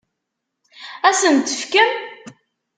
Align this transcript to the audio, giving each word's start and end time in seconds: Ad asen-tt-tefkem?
Ad 1.07 1.13
asen-tt-tefkem? 1.17 1.89